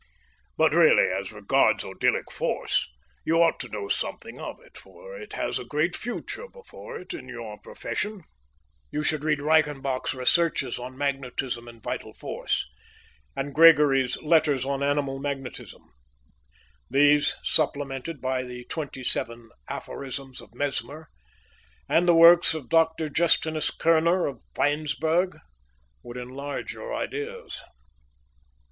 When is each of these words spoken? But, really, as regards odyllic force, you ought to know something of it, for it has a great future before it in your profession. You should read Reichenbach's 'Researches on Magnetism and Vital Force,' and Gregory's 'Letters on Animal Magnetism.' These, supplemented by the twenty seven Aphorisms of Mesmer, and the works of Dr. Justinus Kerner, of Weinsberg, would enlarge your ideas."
But, 0.57 0.73
really, 0.73 1.11
as 1.11 1.31
regards 1.31 1.83
odyllic 1.83 2.31
force, 2.31 2.89
you 3.23 3.35
ought 3.39 3.59
to 3.59 3.69
know 3.69 3.87
something 3.87 4.39
of 4.39 4.59
it, 4.61 4.75
for 4.75 5.15
it 5.15 5.33
has 5.33 5.59
a 5.59 5.63
great 5.63 5.95
future 5.95 6.47
before 6.47 6.97
it 6.97 7.13
in 7.13 7.29
your 7.29 7.59
profession. 7.59 8.23
You 8.89 9.03
should 9.03 9.23
read 9.23 9.39
Reichenbach's 9.39 10.15
'Researches 10.15 10.79
on 10.79 10.97
Magnetism 10.97 11.67
and 11.67 11.83
Vital 11.83 12.15
Force,' 12.15 12.65
and 13.35 13.53
Gregory's 13.53 14.17
'Letters 14.23 14.65
on 14.65 14.81
Animal 14.81 15.19
Magnetism.' 15.19 15.93
These, 16.89 17.37
supplemented 17.43 18.19
by 18.21 18.41
the 18.41 18.63
twenty 18.65 19.03
seven 19.03 19.51
Aphorisms 19.69 20.41
of 20.41 20.55
Mesmer, 20.55 21.09
and 21.87 22.07
the 22.07 22.15
works 22.15 22.55
of 22.55 22.69
Dr. 22.69 23.07
Justinus 23.07 23.69
Kerner, 23.69 24.25
of 24.25 24.41
Weinsberg, 24.55 25.37
would 26.01 26.17
enlarge 26.17 26.73
your 26.73 26.91
ideas." 26.91 27.61